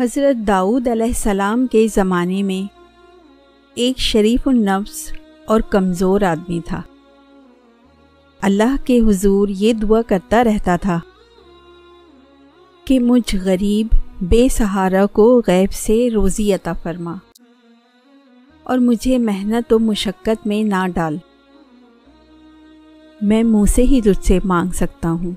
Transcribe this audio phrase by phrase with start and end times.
[0.00, 2.74] حضرت داؤد علیہ السلام کے زمانے میں
[3.74, 5.12] ایک شریف النفس
[5.46, 6.82] اور کمزور آدمی تھا۔
[8.42, 11.00] اللہ کے حضور یہ دعا کرتا رہتا تھا
[12.84, 13.86] کہ مجھ غریب
[14.20, 17.14] بے سہارا کو غیب سے روزی عطا فرما
[18.62, 21.16] اور مجھے محنت و مشقت میں نہ ڈال۔
[23.20, 25.32] میں منہ سے ہی تجھ سے مانگ سکتا ہوں،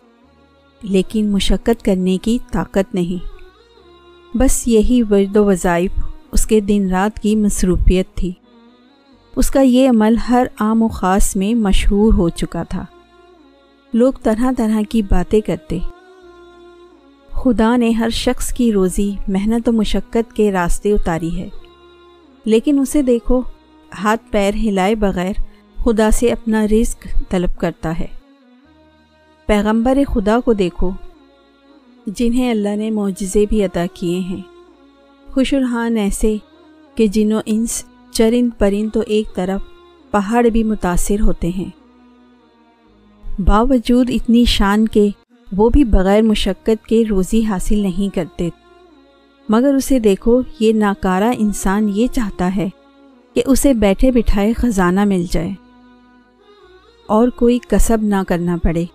[0.82, 3.33] لیکن مشقت کرنے کی طاقت نہیں۔
[4.36, 5.92] بس یہی ورد و وظائف
[6.32, 8.32] اس کے دن رات کی مصروفیت تھی۔
[9.36, 12.86] اس کا یہ عمل ہر عام و خاص میں مشہور ہو چکا تھا۔
[13.94, 15.80] لوگ طرح طرح کی باتیں کرتے۔
[17.32, 21.50] خدا نے ہر شخص کی روزی، محنت و مشقت کے راستے اتاری ہے۔
[22.46, 23.42] لیکن اسے دیکھو،
[24.04, 25.34] ہاتھ پیر ہلائے بغیر
[25.84, 28.08] خدا سے اپنا رزق طلب کرتا ہے۔
[29.46, 30.92] پیغمبر خدا کو دیکھو۔
[32.06, 34.42] جنہیں اللہ نے معجزے بھی عطا کیے ہیں۔
[35.34, 36.38] خوش الحان ایسے
[36.96, 39.62] کہ جنوں انس چرند پرند تو ایک طرف
[40.12, 41.70] پہاڑ بھی متاثر ہوتے ہیں۔
[43.42, 45.10] باوجود اتنی شان کے
[45.58, 48.50] وہ بھی بغیر مشقت کے روزی حاصل نہیں کرتے۔
[49.50, 52.70] مگر اسے دیکھو، یہ ناکارہ انسان یہ چاہتا ہے
[53.34, 55.52] کہ اسے بیٹھے بٹھائے خزانہ مل جائے۔
[57.08, 58.86] اور کوئی کسب نہ کرنا پڑے۔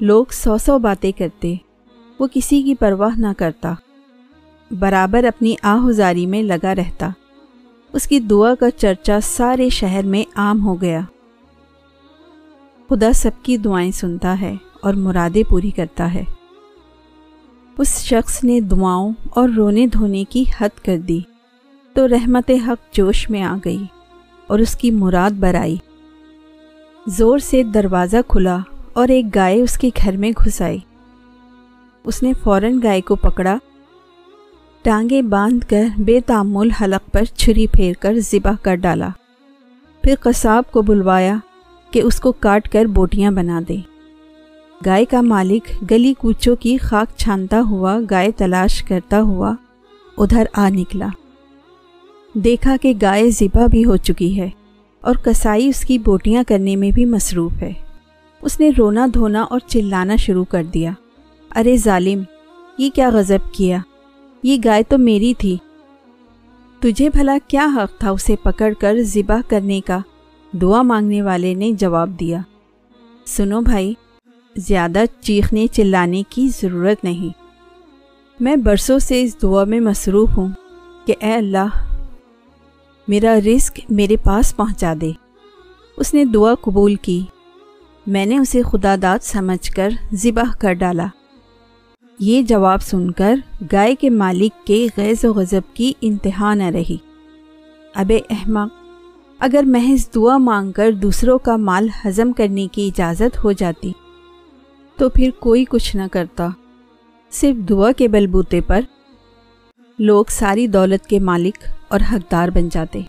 [0.00, 1.54] لوگ سو سو باتیں کرتے۔
[2.18, 3.74] وہ کسی کی پرواہ نہ کرتا۔
[4.78, 7.08] برابر اپنی آہذاری میں لگا رہتا۔
[7.92, 11.00] اس کی دعا کا چرچا سارے شہر میں عام ہو گیا۔
[12.88, 16.24] خدا سب کی دعائیں سنتا ہے اور مرادیں پوری کرتا ہے۔
[17.78, 21.20] اس شخص نے دعاؤں اور رونے دھونے کی حد کر دی
[21.92, 23.84] تو رحمت حق جوش میں آ گئی
[24.46, 25.76] اور اس کی مراد برائی
[27.06, 28.58] زور سے دروازہ کھلا
[28.92, 30.78] اور ایک گائے اس کے گھر میں گھس آئی۔
[32.08, 33.56] اس نے فوراً گائے کو پکڑا۔
[34.82, 39.08] ٹانگیں باندھ کر بے تعمل حلق پر چھری پھیر کر ذبح کر ڈالا۔
[40.02, 41.36] پھر قصاب کو بلوایا
[41.90, 43.76] کہ اس کو کاٹ کر بوٹیاں بنا دے۔
[44.86, 49.54] گائے کا مالک گلی کوچوں کی خاک چھانتا ہوا گائے تلاش کرتا ہوا
[50.18, 51.08] ادھر آ نکلا۔
[52.34, 54.50] دیکھا کہ گائے ذبح بھی ہو چکی ہے
[55.00, 57.72] اور کسائی اس کی بوٹیاں کرنے میں بھی مصروف ہے۔
[58.42, 60.90] اس نے رونا دھونا اور چلانا شروع کر دیا۔
[61.56, 62.22] ارے ظالم،
[62.78, 63.78] یہ کیا غضب کیا؟
[64.42, 65.56] یہ گائے تو میری تھی۔
[66.80, 69.98] تجھے بھلا کیا حق تھا اسے پکڑ کر ذبح کرنے کا؟
[70.52, 72.38] دعا مانگنے والے نے جواب دیا۔
[73.26, 73.94] سنو بھائی،
[74.56, 77.42] زیادہ چیخنے چلانے کی ضرورت نہیں۔
[78.40, 80.48] میں برسوں سے اس دعا میں مصروف ہوں
[81.06, 81.66] کہ اے اللہ،
[83.08, 85.12] میرا رزق میرے پاس پہنچا دے۔
[85.96, 87.24] اس نے دعا قبول کی۔
[88.06, 91.06] میں نے اسے خدا داد سمجھ کر ذبح کر ڈالا۔
[92.18, 93.34] یہ جواب سن کر
[93.72, 96.96] گائے کے مالک کے غیظ و غضب کی انتہا نہ رہی۔
[97.94, 98.72] اب احمق،
[99.38, 103.92] اگر محض دعا مانگ کر دوسروں کا مال ہضم کرنے کی اجازت ہو جاتی،
[104.96, 106.48] تو پھر کوئی کچھ نہ کرتا۔
[107.30, 108.80] صرف دعا کے بلبوتے پر
[109.98, 113.00] لوگ ساری دولت کے مالک اور حقدار بن جاتے۔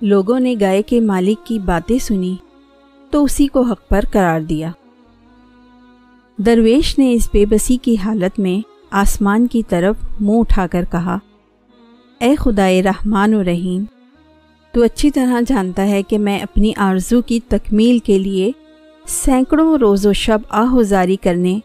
[0.00, 2.36] لوگوں نے گائے کے مالک کی باتیں سنی،
[3.10, 4.70] تو اسی کو حق پر قرار دیا۔
[6.46, 11.18] درویش نے اس بے بسی کی حالت میں آسمان کی طرف منہ اٹھا کر کہا،
[12.18, 13.84] اے خدائے رحمان و رحیم،
[14.72, 18.50] تو اچھی طرح جانتا ہے کہ میں اپنی آرزو کی تکمیل کے لیے
[19.06, 21.58] سینکڑوں روز و شب آہوزاری کرنے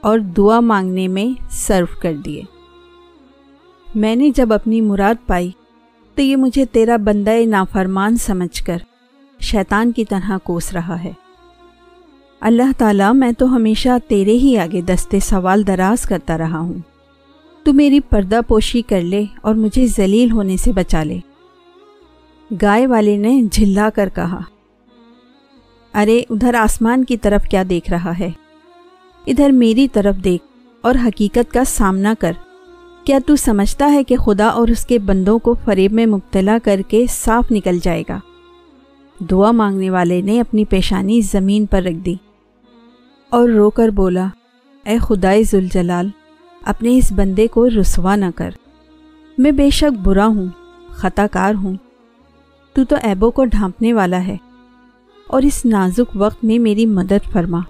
[0.00, 2.42] اور دعا مانگنے میں صرف کر دیے۔
[3.94, 5.50] میں نے جب اپنی مراد پائی،
[6.14, 8.78] تو یہ مجھے تیرا بندہ نافرمان سمجھ کر
[9.40, 11.12] شیطان کی طرح کوس رہا ہے۔
[12.40, 16.74] اللہ تعالیٰ، میں تو ہمیشہ تیرے ہی آگے دستے سوال دراز کرتا رہا ہوں۔
[17.64, 21.18] تو میری پردہ پوشی کر لے اور مجھے ذلیل ہونے سے بچا لے۔
[22.62, 24.40] گائے والے نے جھلا کر کہا،
[25.94, 28.30] ارے، ادھر آسمان کی طرف کیا دیکھ رہا ہے؟
[29.26, 30.44] ادھر میری طرف دیکھ
[30.80, 32.32] اور حقیقت کا سامنا کر۔
[33.04, 36.80] کیا تو سمجھتا ہے کہ خدا اور اس کے بندوں کو فریب میں مبتلا کر
[36.88, 38.20] کے صاف نکل جائے گا؟
[39.20, 42.14] دعا مانگنے والے نے اپنی پیشانی زمین پر رکھ دی
[43.30, 44.26] اور رو کر بولا،
[44.84, 46.08] اے خدائے ذوالجلال،
[46.62, 48.50] اپنے اس بندے کو رسوا نہ کر۔
[49.38, 50.46] میں بے شک برا ہوں،
[50.90, 51.74] خطا کار ہوں۔
[52.72, 54.36] تو تو ایبوں کو ڈھانپنے والا ہے
[55.26, 57.60] اور اس نازک وقت میں میری مدد فرما۔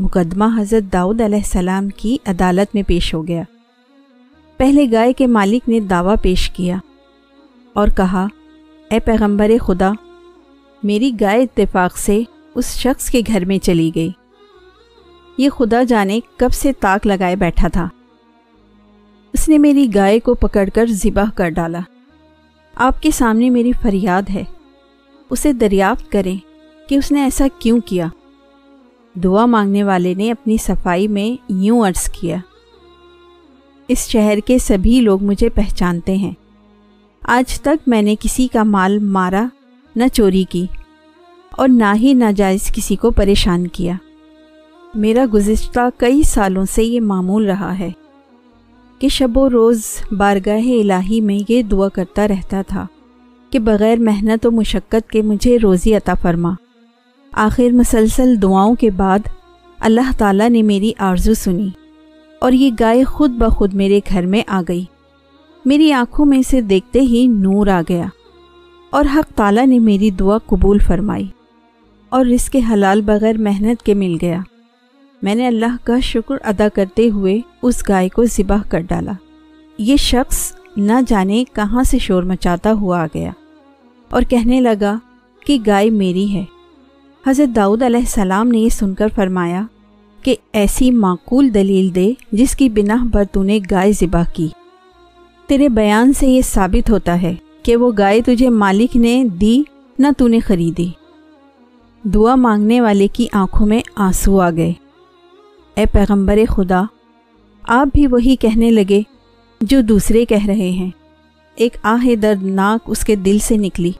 [0.00, 3.42] مقدمہ حضرت داؤد علیہ السلام کی عدالت میں پیش ہو گیا۔
[4.56, 6.76] پہلے گائے کے مالک نے دعویٰ پیش کیا
[7.72, 8.26] اور کہا،
[8.90, 9.92] اے پیغمبر خدا
[10.82, 12.22] میری گائے اتفاق سے
[12.54, 14.10] اس شخص کے گھر میں چلی گئی۔
[15.38, 17.88] یہ خدا جانے کب سے تاک لگائے بیٹھا تھا۔
[19.32, 21.80] اس نے میری گائے کو پکڑ کر ذبح کر ڈالا۔
[22.74, 24.44] آپ کے سامنے میری فریاد ہے۔
[25.30, 26.36] اسے دریافت کریں
[26.88, 28.06] کہ اس نے ایسا کیوں کیا۔
[29.14, 32.36] دعا مانگنے والے نے اپنی صفائی میں یوں عرض کیا۔
[33.88, 36.32] اس شہر کے سبھی لوگ مجھے پہچانتے ہیں۔
[37.22, 39.46] آج تک میں نے کسی کا مال مارا
[39.96, 40.66] نہ چوری کی
[41.50, 43.94] اور نہ ہی ناجائز کسی کو پریشان کیا۔
[44.94, 47.90] میرا گزشتہ کئی سالوں سے یہ معمول رہا ہے
[48.98, 49.82] کہ شب و روز
[50.16, 52.86] بارگاہ الہی میں یہ دعا کرتا رہتا تھا
[53.50, 56.52] کہ بغیر محنت و مشقت کے مجھے روزی عطا فرما۔
[57.32, 59.18] آخر مسلسل دعاؤں کے بعد
[59.80, 61.68] اللہ تعالیٰ نے میری آرزو سنی
[62.40, 64.84] اور یہ گائے خود بخود میرے گھر میں آ گئی۔
[65.64, 68.06] میری آنکھوں میں اسے دیکھتے ہی نور آ گیا۔
[68.92, 71.26] اور حق تعالیٰ نے میری دعا قبول فرمائی
[72.08, 74.40] اور اس کے حلال بغیر محنت کے مل گیا۔
[75.22, 79.12] میں نے اللہ کا شکر ادا کرتے ہوئے اس گائے کو ذبح کر ڈالا۔
[79.78, 83.30] یہ شخص نہ جانے کہاں سے شور مچاتا ہوا آ گیا
[84.10, 84.98] اور کہنے لگا
[85.46, 86.44] کہ گائے میری ہے۔
[87.26, 89.62] حضرت داؤد علیہ السلام نے یہ سن کر فرمایا
[90.22, 94.48] کہ ایسی معقول دلیل دے جس کی بنا پر تو نے گائے ذبح کی۔
[95.46, 99.62] تیرے بیان سے یہ ثابت ہوتا ہے کہ وہ گائے تجھے مالک نے دی،
[99.98, 100.88] نہ تو نے خریدی۔
[102.04, 104.72] دعا مانگنے والے کی آنکھوں میں آنسو آ گئے۔
[105.74, 106.82] اے پیغمبر خدا،
[107.62, 109.02] آپ بھی وہی کہنے لگے
[109.60, 110.90] جو دوسرے کہہ رہے ہیں۔
[111.54, 113.92] ایک آہ دردناک اس کے دل سے نکلی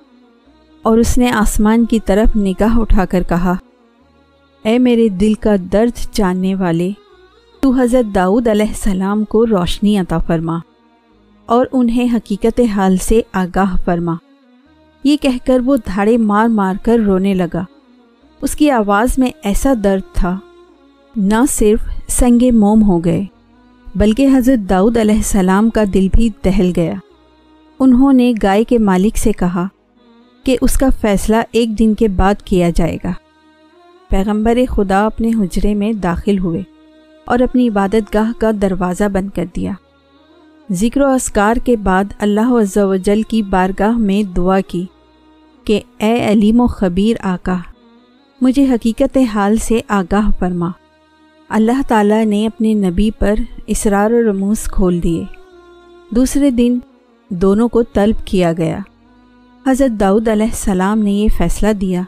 [0.83, 3.55] اور اس نے آسمان کی طرف نگاہ اٹھا کر کہا،
[4.63, 6.91] اے میرے دل کا درد جاننے والے،
[7.61, 10.59] تو حضرت داؤد علیہ السلام کو روشنی عطا فرما۔
[11.47, 14.15] اور انہیں حقیقت حال سے آگاہ فرما۔
[15.05, 17.65] یہ کہہ کر وہ دھاڑے مار مار کر رونے لگا۔
[18.43, 20.39] اس کی آواز میں ایسا درد تھا۔
[21.17, 23.25] نہ صرف سنگ موم ہو گئے،
[23.95, 26.95] بلکہ حضرت داؤد علیہ السلام کا دل بھی دہل گیا۔
[27.79, 29.67] انہوں نے گائے کے مالک سے کہا
[30.45, 33.13] کہ اس کا فیصلہ ایک دن کے بعد کیا جائے گا۔
[34.09, 36.63] پیغمبر خدا اپنے حجرے میں داخل ہوئے
[37.25, 39.73] اور اپنی عبادت گاہ کا دروازہ بند کر دیا۔
[40.71, 44.87] ذکر و اسکار کے بعد اللہ عز و جل کی بارگاہ میں دعا کی
[45.65, 47.57] کہ اے علیم و خبیر آقا،
[48.41, 50.71] مجھے حقیقت حال سے آگاہ فرما۔
[51.49, 53.35] اللہ تعالیٰ نے اپنے نبی پر
[53.67, 55.25] اسرار و رموز کھول دیے۔
[56.11, 56.79] دوسرے دن
[57.29, 58.79] دونوں کو طلب کیا گیا۔
[59.67, 62.03] حضرت داؤد علیہ السلام نے یہ فیصلہ دیا۔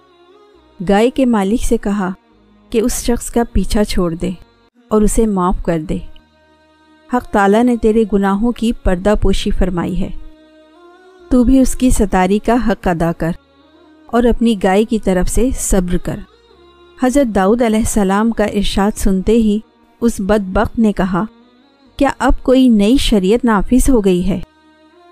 [0.89, 2.11] گائے کے مالک سے کہا
[2.71, 4.31] کہ اس شخص کا پیچھا چھوڑ دے
[4.89, 5.99] اور اسے معاف کر دے۔
[7.15, 10.11] حق تعالیٰ نے تیرے گناہوں کی پردہ پوشی فرمائی ہے۔
[11.29, 13.31] تو بھی اس کی ستاری کا حق ادا کر
[14.07, 16.17] اور اپنی گائے کی طرف سے صبر کر۔
[17.03, 19.59] حضرت داؤد علیہ السلام کا ارشاد سنتے ہی
[20.01, 21.25] اس بدبخت نے کہا،
[21.97, 24.41] کیا اب کوئی نئی شریعت نافذ ہو گئی ہے؟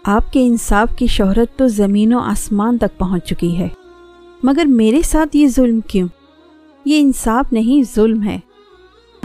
[0.05, 3.69] آپ کے انصاف کی شہرت تو زمین و آسمان تک پہنچ چکی ہے۔
[4.43, 6.09] مگر میرے ساتھ یہ ظلم کیوں؟
[6.85, 8.39] یہ انصاف نہیں، ظلم ہے۔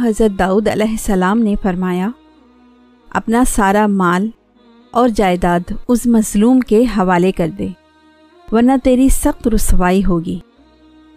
[0.03, 2.09] حضرت داؤد علیہ السلام نے فرمایا
[3.09, 4.29] اپنا سارا مال
[4.91, 7.67] اور جائیداد اس مظلوم کے حوالے کر دے،
[8.51, 10.39] ورنہ تیری سخت رسوائی ہوگی۔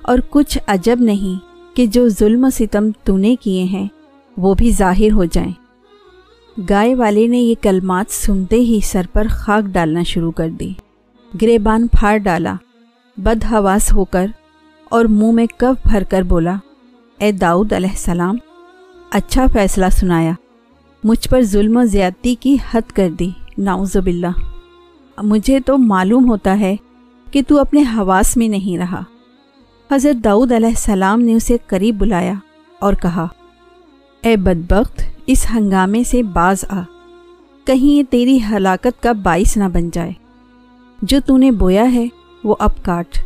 [0.03, 1.45] اور کچھ عجب نہیں
[1.77, 3.89] کہ جو ظلم و ستم تو نے کیے ہیں،
[4.37, 5.53] وہ بھی ظاہر ہو جائیں۔
[6.71, 10.73] گائے والے نے یہ کلمات سنتے ہی سر پر خاک ڈالنا شروع کر دی۔
[11.43, 12.55] گریبان پھاڑ ڈالا
[13.17, 14.27] بد حواس ہو کر
[14.85, 16.57] اور منہ میں کف بھر کر بولا،
[17.19, 18.37] اے داؤد علیہ السلام
[19.11, 20.33] اچھا فیصلہ سنایا۔
[21.05, 24.41] مجھ پر ظلم و زیادتی کی حد کر دی۔ ناؤز باللہ۔
[25.23, 26.77] مجھے تو معلوم ہوتا ہے
[27.31, 29.03] کہ تو اپنے حواس میں نہیں رہا۔
[29.93, 32.33] حضرت داؤد علیہ السلام نے اسے قریب بلایا
[32.79, 33.27] اور کہا،
[34.23, 36.81] اے بدبخت، اس ہنگامے سے باز آ۔
[37.65, 40.13] کہیں یہ تیری ہلاکت کا باعث نہ بن جائے۔
[41.03, 42.07] جو تو نے بویا ہے،
[42.45, 43.19] وہ اب کاٹ۔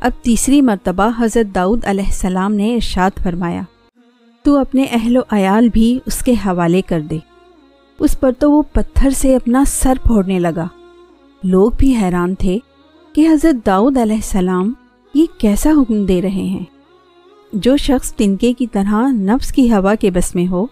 [0.00, 3.62] اب تیسری مرتبہ حضرت داؤد علیہ السلام نے ارشاد فرمایا
[4.44, 7.18] تو اپنے اہل و عیال بھی اس کے حوالے کر دے۔
[8.00, 10.68] اس پر تو وہ پتھر سے اپنا سر پھوڑنے لگا۔
[11.44, 12.58] لوگ بھی حیران تھے
[13.12, 14.72] کہ حضرت داؤد علیہ السلام
[15.14, 16.64] یہ کیسا حکم دے رہے ہیں۔
[17.52, 20.66] جو شخص تنکے کی طرح نفس کی ہوا کے بس میں ہو،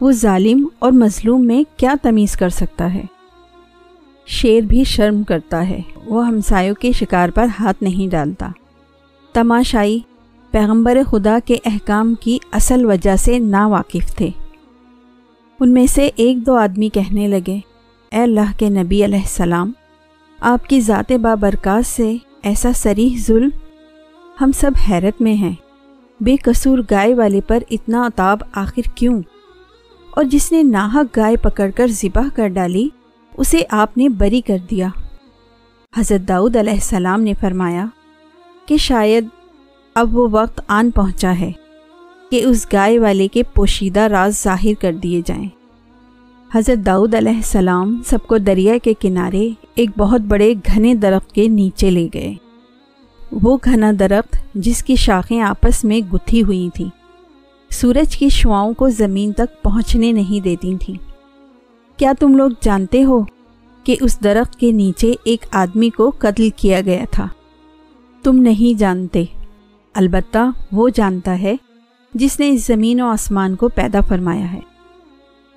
[0.00, 3.04] وہ ظالم اور مظلوم میں کیا تمیز کر سکتا ہے؟
[4.26, 8.48] شیر بھی شرم کرتا ہے، وہ ہمسایوں کے شکار پر ہاتھ نہیں ڈالتا۔
[9.32, 10.00] تماشائی
[10.52, 14.30] پیغمبر خدا کے احکام کی اصل وجہ سے نا واقف تھے۔
[15.60, 17.60] ان میں سے ایک دو آدمی کہنے لگے،
[18.10, 19.72] اے اللہ کے نبی علیہ السلام،
[20.40, 23.48] آپ کی ذات بابرکات سے ایسا سریح ظلم،
[24.40, 25.54] ہم سب حیرت میں ہیں۔
[26.20, 29.22] بے قصور گائے والے پر اتنا اتاب آخر کیوں؟
[30.10, 32.88] اور جس نے ناحق گائے پکڑ کر ذبح کر ڈالی،
[33.36, 34.88] اسے آپ نے بری کر دیا۔
[35.96, 37.86] حضرت داؤد علیہ السلام نے فرمایا
[38.66, 39.26] کہ شاید
[39.94, 41.52] اب وہ وقت آن پہنچا ہے
[42.30, 45.48] کہ اس گائے والے کے پوشیدہ راز ظاہر کر دیے جائیں۔
[46.54, 51.48] حضرت داؤد علیہ السلام سب کو دریا کے کنارے ایک بہت بڑے گھنے درخت کے
[51.48, 52.34] نیچے لے گئے۔
[53.32, 56.88] وہ گھنا درخت جس کی شاخیں آپس میں گتھی ہوئی تھیں،
[57.70, 60.96] سورج کی شعاؤں کو زمین تک پہنچنے نہیں دیتی تھیں۔
[61.98, 63.20] کیا تم لوگ جانتے ہو
[63.84, 67.28] کہ اس درخت کے نیچے ایک آدمی کو قتل کیا گیا تھا؟
[68.22, 69.24] تم نہیں جانتے۔
[69.94, 70.38] البتہ
[70.72, 71.56] وہ جانتا ہے
[72.14, 74.60] جس نے اس زمین و آسمان کو پیدا فرمایا ہے۔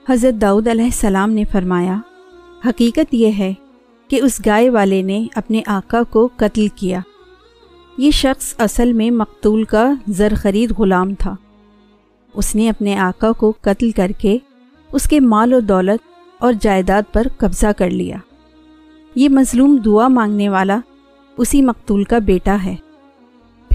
[0.10, 1.98] حضرت داؤد علیہ السلام نے فرمایا،
[2.65, 3.54] حقیقت یہ ہے
[4.08, 7.00] کہ اس گائے والے نے اپنے آقا کو قتل کیا۔
[7.98, 11.36] یہ شخص اصل میں مقتول کا زر خرید غلام تھا۔
[12.34, 14.38] اس نے اپنے آقا کو قتل کر کے
[14.92, 18.18] اس کے مال و دولت اور جائیداد پر قبضہ کر لیا۔
[19.15, 20.80] یہ مظلوم دعا مانگنے والا
[21.38, 22.75] اسی مقتول کا بیٹا ہے۔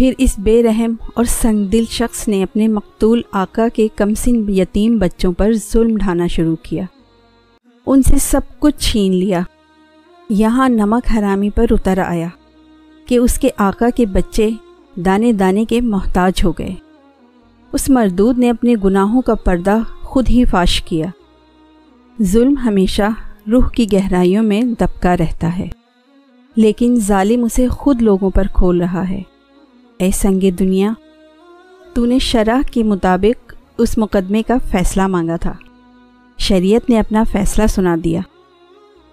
[0.00, 4.99] پھر اس بے رحم اور سنگ دل شخص نے اپنے مقتول آقا کے کمسن یتیم
[4.99, 6.85] بچوں پر ظلم ڈھانا شروع کیا۔
[7.87, 9.40] ان سے سب کچھ چھین لیا۔
[10.28, 12.28] یہاں نمک حرامی پر اتر آیا
[13.07, 14.50] کہ اس کے آقا کے بچے
[14.97, 16.75] دانے دانے کے محتاج ہو گئے۔
[17.73, 21.07] اس مردود نے اپنے گناہوں کا پردہ خود ہی فاش کیا۔
[22.23, 23.11] ظلم ہمیشہ
[23.52, 25.69] روح کی گہرائیوں میں دبکا رہتا ہے،
[26.57, 29.23] لیکن ظالم اسے خود لوگوں پر کھول رہا ہے۔
[30.00, 30.92] اے سنگ دنیا،
[31.95, 35.52] تو نے شرح کے مطابق اس مقدمے کا فیصلہ مانگا تھا۔
[36.38, 38.21] شریعت نے اپنا فیصلہ سنا دیا۔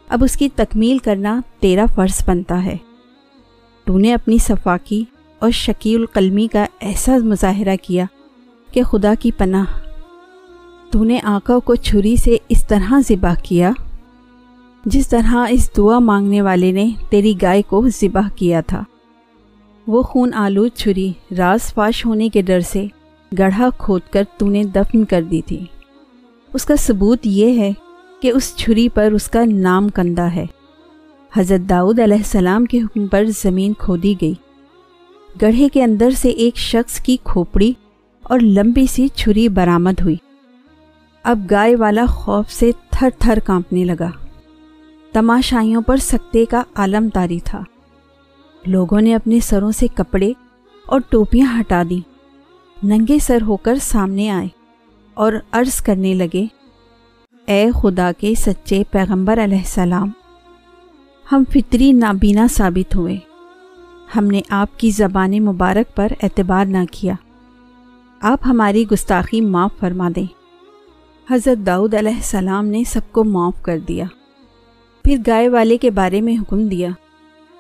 [0.10, 2.78] اب اس کی تکمیل کرنا تیرا فرض بنتا ہے۔
[3.86, 5.06] تو نے اپنی صفاقی
[5.40, 8.06] اور شکیل القلمی کا ایسا مظاہرہ کیا
[8.72, 9.66] کہ خدا کی پناہ۔
[10.92, 13.72] تو نے آقا کو چھری سے اس طرح ذبح کیا،
[14.86, 18.84] جس طرح اس دعا مانگنے والے نے تیری گائے کو ذبح کیا تھا۔
[19.88, 22.86] وہ خون آلود چھری راز فاش ہونے کے ڈر سے
[23.40, 25.66] گڑھا کھود کر تو نے دفن کر دی تھی۔
[26.54, 27.72] اس کا ثبوت یہ ہے
[28.22, 30.46] کہ اس چھری پر اس کا نام کندہ ہے۔
[31.34, 34.34] حضرت داؤد علیہ السلام کے حکم پر زمین کھودی گئی۔
[35.42, 37.74] گڑھے کے اندر سے ایک شخص کی کھوپڑی
[38.24, 40.16] اور لمبی سی چھری برآمد ہوئی۔
[41.24, 44.10] اب گائے والا خوف سے تھر تھر کانپنے لگا۔
[45.14, 47.64] تماشائیوں پر سکتے کا عالم تاری تھا۔
[48.66, 50.32] لوگوں نے اپنے سروں سے کپڑے
[50.86, 52.08] اور ٹوپیاں ہٹا دیں۔
[52.86, 54.48] ننگے سر ہو کر سامنے آئے
[55.14, 56.46] اور عرض کرنے لگے،
[57.46, 60.12] اے خدا کے سچے پیغمبر علیہ السلام،
[61.32, 63.18] ہم فطری نابینا ثابت ہوئے۔
[64.16, 67.14] ہم نے آپ کی زبان مبارک پر اعتبار نہ کیا۔
[68.22, 70.26] آپ ہماری گستاخی معاف فرما دیں۔
[71.34, 74.06] حضرت داؤد علیہ السلام نے سب کو معاف کر دیا۔
[75.04, 76.90] پھر گائے والے کے بارے میں حکم دیا۔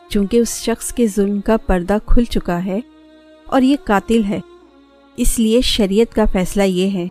[0.07, 2.79] چونکہ اس شخص کے ظلم کا پردہ کھل چکا ہے
[3.45, 4.39] اور یہ قاتل ہے۔
[5.17, 7.07] اس لیے شریعت کا فیصلہ یہ ہے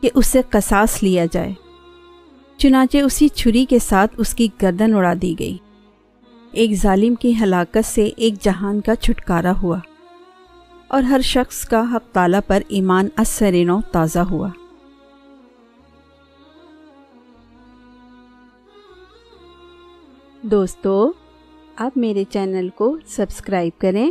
[0.00, 1.54] کہ اسے قصاص لیا جائے۔
[2.56, 5.58] چنانچہ اسی چھری کے ساتھ اس کی گردن اڑا دی گئی۔
[6.52, 9.78] ایک ظالم کی ہلاکت سے ایک جہان کا چھٹکارا ہوا
[10.88, 14.48] اور ہر شخص کا حق تعالیٰ پر ایمان اثرینو تازہ ہوا۔
[20.42, 21.12] دوستو
[21.82, 24.10] آپ میرے چینل کو سبسکرائب کریں،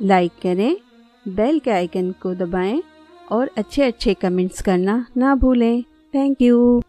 [0.00, 0.74] لائک کریں،
[1.26, 2.80] بیل کے آئیکن کو دبائیں
[3.28, 5.80] اور اچھے اچھے کمنٹس کرنا نہ بھولیں۔
[6.12, 6.80] Thank you